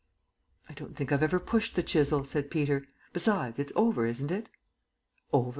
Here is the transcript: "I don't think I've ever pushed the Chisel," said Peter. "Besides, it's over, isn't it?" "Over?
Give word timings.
"I 0.67 0.73
don't 0.73 0.97
think 0.97 1.11
I've 1.11 1.21
ever 1.21 1.39
pushed 1.39 1.75
the 1.75 1.83
Chisel," 1.83 2.23
said 2.25 2.49
Peter. 2.49 2.87
"Besides, 3.13 3.59
it's 3.59 3.73
over, 3.75 4.07
isn't 4.07 4.31
it?" 4.31 4.49
"Over? 5.31 5.49